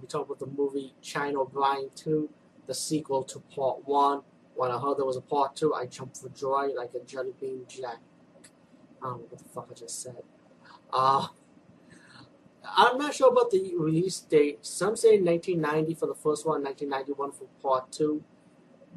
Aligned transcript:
we 0.00 0.06
talked 0.06 0.30
about 0.30 0.38
the 0.38 0.46
movie 0.46 0.94
China 1.02 1.42
O'Brien 1.42 1.90
2, 1.94 2.28
the 2.66 2.74
sequel 2.74 3.24
to 3.24 3.40
Part 3.54 3.86
1. 3.86 4.22
When 4.54 4.70
I 4.70 4.78
heard 4.78 4.98
there 4.98 5.04
was 5.04 5.16
a 5.16 5.20
Part 5.20 5.56
2, 5.56 5.74
I 5.74 5.86
jumped 5.86 6.16
for 6.18 6.28
joy 6.30 6.72
like 6.76 6.90
a 6.94 7.04
jelly 7.04 7.32
bean 7.40 7.62
jack. 7.68 7.98
I 9.02 9.06
don't 9.06 9.18
know 9.18 9.26
what 9.28 9.38
the 9.38 9.48
fuck 9.48 9.68
I 9.70 9.74
just 9.74 10.02
said. 10.02 10.22
Uh, 10.92 11.28
I'm 12.76 12.98
not 12.98 13.14
sure 13.14 13.30
about 13.30 13.50
the 13.50 13.74
release 13.76 14.20
date. 14.20 14.64
Some 14.66 14.96
say 14.96 15.18
1990 15.18 15.94
for 15.94 16.06
the 16.06 16.14
first 16.14 16.46
one, 16.46 16.62
1991 16.62 17.32
for 17.32 17.46
Part 17.62 17.92
2. 17.92 18.22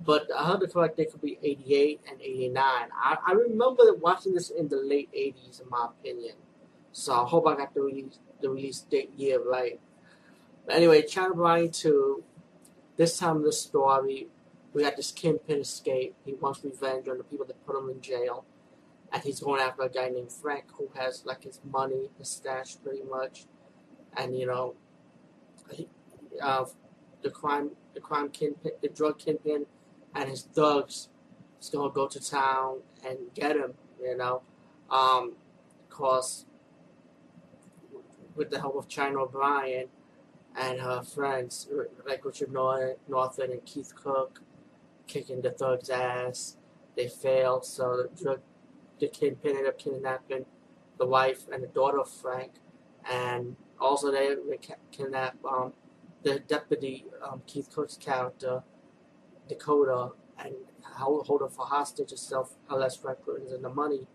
But 0.03 0.27
I 0.35 0.47
heard 0.47 0.61
the 0.61 0.67
correct 0.67 0.97
date 0.97 1.11
could 1.11 1.21
be 1.21 1.37
88 1.43 2.01
and 2.09 2.21
89. 2.21 2.57
I, 2.57 3.17
I 3.27 3.31
remember 3.33 3.83
watching 3.95 4.33
this 4.33 4.49
in 4.49 4.67
the 4.67 4.77
late 4.77 5.11
80s, 5.13 5.61
in 5.61 5.69
my 5.69 5.87
opinion. 5.89 6.35
So 6.91 7.13
I 7.13 7.27
hope 7.27 7.47
I 7.47 7.55
got 7.55 7.73
the 7.73 7.81
release, 7.81 8.19
the 8.41 8.49
release 8.49 8.79
date 8.79 9.11
year 9.15 9.41
right. 9.43 9.79
Anyway, 10.69 11.03
O'Brien 11.17 11.71
2, 11.71 12.23
this 12.97 13.17
time 13.17 13.43
the 13.43 13.51
story, 13.51 14.27
we 14.73 14.83
got 14.83 14.95
this 14.95 15.11
kingpin 15.11 15.59
escape. 15.59 16.15
He 16.25 16.33
wants 16.33 16.63
revenge 16.63 17.07
on 17.07 17.17
the 17.17 17.23
people 17.23 17.45
that 17.47 17.65
put 17.65 17.75
him 17.75 17.89
in 17.89 18.01
jail. 18.01 18.45
And 19.11 19.21
he's 19.23 19.41
going 19.41 19.61
after 19.61 19.81
a 19.83 19.89
guy 19.89 20.09
named 20.09 20.31
Frank 20.31 20.65
who 20.77 20.89
has 20.95 21.25
like 21.25 21.43
his 21.43 21.59
money, 21.69 22.09
his 22.17 22.29
stash 22.29 22.77
pretty 22.81 23.03
much. 23.03 23.45
And 24.15 24.37
you 24.37 24.45
know, 24.45 24.75
he, 25.69 25.87
uh, 26.41 26.65
the 27.21 27.29
crime, 27.29 27.71
the 27.93 27.99
crime 27.99 28.29
kingpin, 28.29 28.71
the 28.81 28.87
drug 28.87 29.19
kingpin, 29.19 29.65
and 30.15 30.29
his 30.29 30.43
thugs 30.43 31.09
is 31.59 31.69
gonna 31.69 31.91
go 31.91 32.07
to 32.07 32.19
town 32.19 32.79
and 33.05 33.17
get 33.33 33.57
him. 33.57 33.73
You 34.01 34.15
know, 34.15 34.43
um, 34.89 35.33
cause 35.89 36.45
with 38.35 38.49
the 38.49 38.59
help 38.59 38.77
of 38.77 38.87
China 38.87 39.23
O'Brien 39.23 39.87
and 40.59 40.81
her 40.81 41.03
friends 41.03 41.69
like 42.07 42.25
Richard 42.25 42.51
Norton 42.51 43.51
and 43.51 43.65
Keith 43.65 43.93
Cooke 43.95 44.41
kicking 45.07 45.41
the 45.41 45.51
thug's 45.51 45.89
ass. 45.89 46.57
They 46.95 47.07
fail, 47.07 47.61
so 47.61 48.07
the 48.21 48.41
the 48.99 49.07
kingpin 49.07 49.51
ended 49.51 49.67
up 49.67 49.79
kidnapping 49.79 50.45
the 50.99 51.05
wife 51.07 51.47
and 51.51 51.63
the 51.63 51.67
daughter 51.67 51.99
of 51.99 52.09
Frank, 52.09 52.53
and 53.09 53.55
also 53.79 54.11
they, 54.11 54.35
they 54.49 54.59
kidnap 54.91 55.37
um, 55.45 55.73
the 56.23 56.39
deputy 56.39 57.05
um, 57.27 57.41
Keith 57.47 57.69
Cooke's 57.73 57.97
character 57.97 58.63
Dakota 59.49 60.11
and 60.39 60.55
hold, 60.83 61.27
hold 61.27 61.41
her 61.41 61.49
for 61.49 61.65
hostage 61.65 62.11
herself 62.11 62.55
unless 62.69 62.95
Frank 62.97 63.23
brings 63.25 63.51
in 63.51 63.61
the 63.61 63.69
money. 63.69 64.07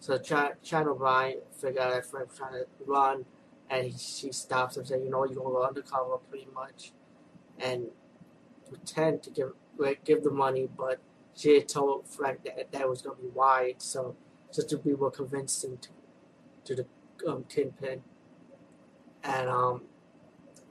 So 0.00 0.18
Ch- 0.18 0.56
China 0.62 0.92
O'Brien 0.92 1.40
figure 1.60 1.80
out 1.82 1.92
that 1.94 2.06
Frank's 2.06 2.38
trying 2.38 2.54
to 2.54 2.66
run, 2.86 3.24
and 3.72 3.98
she 3.98 4.30
stops 4.32 4.76
him, 4.76 4.84
saying, 4.84 5.04
"You 5.04 5.10
know, 5.10 5.24
you're 5.24 5.42
gonna 5.42 5.50
go 5.50 5.62
undercover, 5.64 6.18
pretty 6.18 6.46
much," 6.54 6.92
and 7.58 7.90
pretend 8.68 9.22
to 9.24 9.30
give 9.30 9.52
give 10.04 10.22
the 10.22 10.30
money, 10.30 10.66
but 10.66 11.00
she 11.34 11.54
had 11.54 11.68
told 11.68 12.06
Frank 12.06 12.44
that 12.44 12.70
that 12.72 12.88
was 12.88 13.00
gonna 13.00 13.16
be 13.16 13.28
wide, 13.28 13.80
so 13.80 14.14
just 14.52 14.68
to 14.70 14.76
be 14.78 14.94
more 14.94 15.10
convincing 15.10 15.78
to 15.78 15.88
to 16.64 16.74
the 16.74 16.86
um, 17.26 17.44
kingpin. 17.44 18.02
And 19.24 19.48
um, 19.48 19.82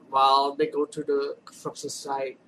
while 0.08 0.54
they 0.54 0.66
go 0.66 0.84
to 0.84 1.02
the 1.02 1.36
construction 1.44 1.90
site, 1.90 2.38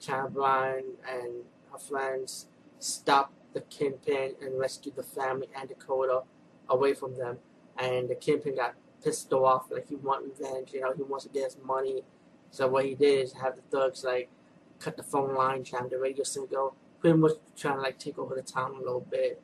China 0.00 0.82
and 1.08 1.44
her 1.70 1.78
friends 1.78 2.48
stop 2.80 3.32
the 3.52 3.60
kingpin 3.62 4.34
and 4.40 4.58
rescue 4.58 4.92
the 4.94 5.02
family 5.02 5.48
and 5.54 5.68
Dakota 5.68 6.22
away 6.68 6.94
from 6.94 7.16
them. 7.16 7.38
And 7.78 8.08
the 8.08 8.14
kingpin 8.14 8.56
got 8.56 8.74
pissed 9.02 9.32
off, 9.32 9.70
like 9.70 9.88
he 9.88 9.96
want 9.96 10.24
revenge, 10.24 10.72
you 10.72 10.80
know, 10.80 10.92
he 10.94 11.02
wants 11.02 11.24
to 11.24 11.30
get 11.30 11.44
his 11.44 11.56
money. 11.64 12.02
So 12.50 12.68
what 12.68 12.84
he 12.84 12.94
did 12.94 13.24
is 13.24 13.32
have 13.34 13.56
the 13.56 13.62
thugs 13.62 14.04
like 14.04 14.30
cut 14.78 14.96
the 14.96 15.02
phone 15.02 15.34
line, 15.34 15.64
jam 15.64 15.88
the 15.90 15.98
radio 15.98 16.24
signal, 16.24 16.74
pretty 17.00 17.18
much 17.18 17.32
trying 17.56 17.76
to 17.76 17.82
like 17.82 17.98
take 17.98 18.18
over 18.18 18.34
the 18.34 18.42
town 18.42 18.74
a 18.74 18.78
little 18.78 19.06
bit. 19.10 19.40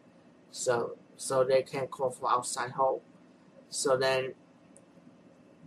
So 0.51 0.97
so 1.17 1.45
they 1.45 1.63
can't 1.63 1.91
call 1.91 2.11
for 2.11 2.31
outside 2.31 2.73
help. 2.73 3.05
So 3.71 3.97
then 3.97 4.35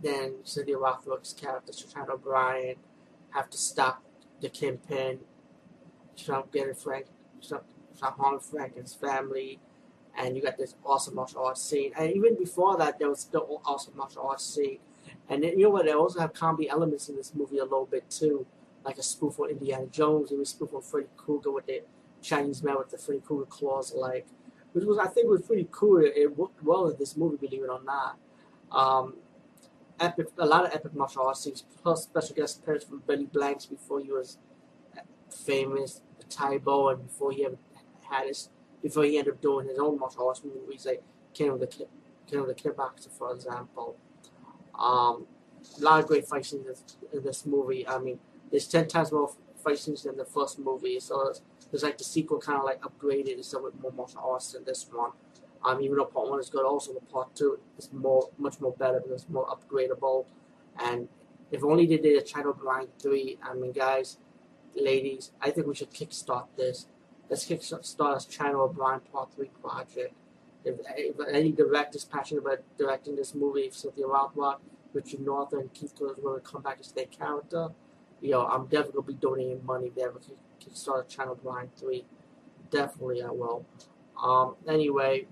then 0.02 0.36
Cynthia 0.44 0.76
Rothrock's 0.76 1.32
character, 1.32 1.72
Shoshana 1.72 2.10
O'Brien, 2.10 2.76
have 3.30 3.50
to 3.50 3.58
stop 3.58 4.02
the 4.40 4.48
kingpin, 4.48 5.20
stop 6.16 6.52
getting 6.52 6.74
Frank, 6.74 7.06
stop, 7.40 7.66
stop 7.94 8.18
harming 8.18 8.40
Frank 8.40 8.72
and 8.76 8.84
his 8.84 8.94
family, 8.94 9.60
and 10.16 10.36
you 10.36 10.42
got 10.42 10.56
this 10.56 10.74
awesome 10.84 11.14
martial 11.14 11.44
arts 11.44 11.62
scene. 11.62 11.92
And 11.96 12.12
even 12.12 12.36
before 12.36 12.76
that, 12.78 12.98
there 12.98 13.08
was 13.08 13.20
still 13.20 13.60
awesome 13.64 13.96
martial 13.96 14.26
arts 14.26 14.44
scene. 14.44 14.78
And 15.28 15.42
then, 15.42 15.58
you 15.58 15.64
know 15.64 15.70
what? 15.70 15.86
They 15.86 15.92
also 15.92 16.20
have 16.20 16.32
comedy 16.32 16.68
elements 16.68 17.08
in 17.08 17.16
this 17.16 17.34
movie 17.34 17.58
a 17.58 17.64
little 17.64 17.86
bit 17.86 18.08
too, 18.10 18.46
like 18.84 18.98
a 18.98 19.02
spoof 19.02 19.38
on 19.40 19.50
Indiana 19.50 19.86
Jones, 19.86 20.30
and 20.30 20.40
a 20.40 20.44
spoof 20.44 20.74
on 20.74 20.82
Freddy 20.82 21.08
Krueger 21.16 21.50
with 21.52 21.66
the 21.66 21.82
Chinese 22.22 22.62
man 22.62 22.76
with 22.78 22.90
the 22.90 22.98
Freddy 22.98 23.20
Krueger 23.20 23.46
claws, 23.46 23.94
like, 23.94 24.26
which 24.72 24.84
was 24.84 24.98
I 24.98 25.06
think 25.06 25.28
was 25.28 25.42
pretty 25.42 25.68
cool. 25.70 26.02
It 26.04 26.36
worked 26.36 26.62
well 26.62 26.88
in 26.88 26.96
this 26.98 27.16
movie, 27.16 27.36
believe 27.36 27.62
it 27.62 27.70
or 27.70 27.82
not. 27.82 28.18
Um, 28.70 29.14
epic, 29.98 30.28
a 30.38 30.46
lot 30.46 30.66
of 30.66 30.74
epic 30.74 30.94
martial 30.94 31.26
arts 31.26 31.40
scenes, 31.40 31.64
plus 31.82 32.04
special 32.04 32.34
guest 32.36 32.58
appearance 32.58 32.84
from 32.84 33.02
Billy 33.06 33.26
Blanks 33.26 33.66
before 33.66 34.00
he 34.00 34.10
was 34.12 34.38
famous, 35.30 36.02
Tae 36.28 36.58
Bo, 36.58 36.88
and 36.90 37.02
before 37.06 37.32
he 37.32 37.44
ever 37.44 37.56
had 38.08 38.26
his, 38.26 38.48
before 38.82 39.04
he 39.04 39.18
ended 39.18 39.34
up 39.34 39.40
doing 39.40 39.68
his 39.68 39.78
own 39.78 39.98
martial 39.98 40.28
arts 40.28 40.42
movies 40.44 40.86
like 40.86 41.02
King 41.34 41.50
of 41.50 41.60
the 41.60 41.66
Kid, 41.66 41.88
King 42.26 42.40
of 42.40 42.46
the 42.46 42.54
Kickboxer, 42.54 43.10
for 43.10 43.32
example. 43.34 43.96
Um, 44.78 45.26
a 45.78 45.84
lot 45.84 46.00
of 46.00 46.06
great 46.06 46.26
fight 46.26 46.46
scenes 46.46 46.82
in 47.12 47.22
this, 47.22 47.44
movie. 47.44 47.86
I 47.86 47.98
mean, 47.98 48.18
there's 48.50 48.66
ten 48.66 48.88
times 48.88 49.12
more 49.12 49.32
fight 49.62 49.78
scenes 49.78 50.04
than 50.04 50.16
the 50.16 50.24
first 50.24 50.58
movie, 50.58 50.98
so 51.00 51.28
it's, 51.28 51.42
it's 51.72 51.82
like 51.82 51.98
the 51.98 52.04
sequel 52.04 52.40
kind 52.40 52.58
of 52.58 52.64
like 52.64 52.80
upgraded 52.80 53.36
instead 53.36 53.62
with 53.62 53.78
more 53.80 53.92
martial 53.92 54.20
arts 54.24 54.52
than 54.52 54.64
this 54.64 54.86
one. 54.90 55.10
Um, 55.64 55.82
even 55.82 55.98
though 55.98 56.06
part 56.06 56.30
one 56.30 56.40
is 56.40 56.48
good, 56.48 56.64
also 56.64 56.94
the 56.94 57.00
part 57.00 57.34
two 57.36 57.58
is 57.76 57.92
more, 57.92 58.30
much 58.38 58.60
more 58.60 58.72
better 58.72 58.98
because 58.98 59.22
it's 59.22 59.30
more 59.30 59.46
upgradable. 59.46 60.24
And 60.82 61.08
if 61.50 61.62
only 61.62 61.86
they 61.86 61.98
did 61.98 62.16
a 62.16 62.24
China 62.24 62.50
O'Brien 62.50 62.88
three, 62.98 63.38
I 63.42 63.52
mean, 63.54 63.72
guys, 63.72 64.16
ladies, 64.74 65.32
I 65.40 65.50
think 65.50 65.66
we 65.66 65.74
should 65.74 65.90
kickstart 65.90 66.46
this. 66.56 66.86
Let's 67.30 67.46
kickstart 67.46 68.14
this 68.14 68.24
China 68.26 68.64
O'Brien 68.64 69.00
part 69.12 69.32
three 69.32 69.50
project. 69.62 70.12
If, 70.64 70.74
if 70.96 71.16
any 71.32 71.52
directors 71.52 72.04
passionate 72.04 72.40
about 72.40 72.58
directing 72.76 73.14
this 73.14 73.34
movie, 73.34 73.70
Cynthia 73.70 74.04
Rothrock, 74.04 74.58
Richard 74.92 75.20
Norton, 75.20 75.60
and 75.60 75.72
Keith 75.72 75.94
going 75.96 76.14
to 76.16 76.40
come 76.40 76.60
back 76.60 76.78
as 76.80 76.90
their 76.90 77.06
character, 77.06 77.68
you 78.20 78.32
know, 78.32 78.46
I'm 78.46 78.64
definitely 78.64 78.92
going 78.92 79.06
to 79.06 79.12
be 79.12 79.14
donating 79.14 79.64
money 79.64 79.92
there 79.94 80.08
if 80.08 80.16
ever 80.16 80.20
kickstart 80.60 81.08
China 81.08 81.30
O'Brien 81.32 81.70
three. 81.76 82.04
Definitely, 82.70 83.22
I 83.22 83.30
will. 83.30 83.64
Um, 84.20 84.56
anyway, 84.68 85.26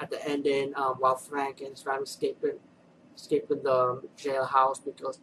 at 0.00 0.10
the 0.10 0.26
ending 0.26 0.72
um, 0.74 0.96
while 0.98 1.16
Frank 1.16 1.60
and 1.60 1.70
his 1.70 1.82
family 1.82 2.04
escaping 2.04 2.58
escaping 3.14 3.62
the 3.62 3.72
um, 3.72 4.02
jailhouse 4.16 4.82
because 4.82 5.20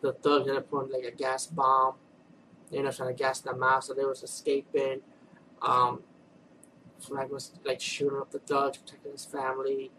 the 0.00 0.14
ended 0.40 0.56
up 0.56 0.70
putting 0.70 0.92
like 0.92 1.04
a 1.04 1.14
gas 1.14 1.46
bomb. 1.46 1.94
Ended 2.72 2.86
up 2.86 2.96
trying 2.96 3.14
to 3.14 3.22
gas 3.22 3.40
them 3.40 3.62
out, 3.62 3.84
so 3.84 3.92
they 3.92 4.04
was 4.04 4.22
escaping. 4.22 5.00
Um, 5.64 6.02
Frank 7.00 7.32
was 7.32 7.52
like 7.64 7.80
shooting 7.80 8.18
up 8.18 8.30
the 8.30 8.38
thugs, 8.38 8.78
protecting 8.78 9.12
his 9.12 9.24
family, 9.24 9.90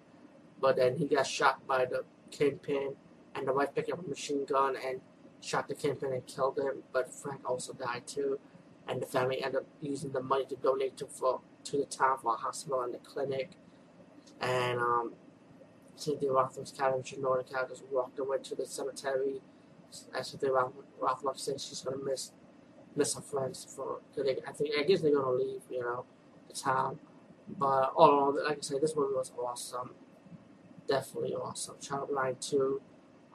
but 0.61 0.77
then 0.77 0.97
he 0.97 1.07
got 1.07 1.27
shot 1.27 1.65
by 1.67 1.85
the 1.85 2.03
kingpin, 2.31 2.95
and 3.35 3.47
the 3.47 3.53
wife 3.53 3.75
picked 3.75 3.91
up 3.91 4.05
a 4.05 4.09
machine 4.09 4.45
gun 4.45 4.75
and 4.75 5.01
shot 5.41 5.67
the 5.67 5.75
kingpin 5.75 6.13
and 6.13 6.25
killed 6.27 6.57
him. 6.59 6.83
But 6.93 7.13
Frank 7.13 7.41
also 7.49 7.73
died 7.73 8.07
too, 8.07 8.39
and 8.87 9.01
the 9.01 9.07
family 9.07 9.43
ended 9.43 9.61
up 9.61 9.67
using 9.81 10.11
the 10.11 10.21
money 10.21 10.45
to 10.45 10.55
donate 10.55 10.97
to 10.97 11.07
for 11.07 11.41
to 11.65 11.77
the 11.77 11.85
town 11.85 12.17
for 12.21 12.35
a 12.35 12.37
hospital 12.37 12.81
and 12.81 12.93
the 12.93 12.99
clinic 12.99 13.51
and 14.41 14.79
um, 14.79 15.13
Cynthia 15.95 16.29
Rothrock's 16.29 16.71
character, 16.71 17.15
Nora 17.19 17.43
characters 17.43 17.83
walked 17.91 18.19
away 18.19 18.37
to 18.43 18.55
the 18.55 18.65
cemetery. 18.65 19.41
As 20.17 20.29
Cynthia 20.29 20.49
Rothrock 20.49 21.39
says 21.39 21.63
she's 21.63 21.81
gonna 21.81 22.03
miss 22.03 22.31
miss 22.95 23.15
her 23.15 23.21
friends 23.21 23.65
for. 23.75 23.99
They, 24.15 24.37
I 24.47 24.51
think 24.51 24.71
I 24.77 24.83
guess 24.83 25.01
they're 25.01 25.13
gonna 25.13 25.31
leave, 25.31 25.61
you 25.69 25.81
know, 25.81 26.05
the 26.47 26.53
town. 26.53 26.99
But 27.47 27.93
all 27.95 28.09
in 28.09 28.15
all, 28.15 28.45
like 28.45 28.57
I 28.57 28.61
said, 28.61 28.81
this 28.81 28.95
movie 28.95 29.13
was 29.13 29.31
awesome. 29.37 29.91
Definitely 30.87 31.33
awesome. 31.35 31.75
Child 31.79 32.09
Line 32.11 32.37
2. 32.39 32.81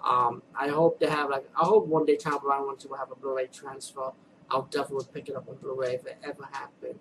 Um, 0.04 0.42
I 0.58 0.68
hope 0.68 0.98
they 0.98 1.08
have 1.08 1.30
like 1.30 1.48
I 1.60 1.64
hope 1.64 1.86
one 1.86 2.06
day 2.06 2.16
Child 2.16 2.42
Line 2.44 2.66
1 2.66 2.78
2 2.78 2.88
will 2.88 2.96
have 2.96 3.10
a 3.10 3.16
Blu-ray 3.16 3.48
transfer. 3.48 4.12
I'll 4.50 4.62
definitely 4.62 5.06
pick 5.12 5.28
it 5.28 5.36
up 5.36 5.48
on 5.48 5.56
Blu-ray 5.56 5.94
if 5.94 6.06
it 6.06 6.18
ever 6.24 6.48
happened. 6.50 6.98